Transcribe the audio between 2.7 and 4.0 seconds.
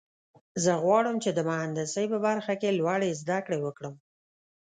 لوړې زده کړې وکړم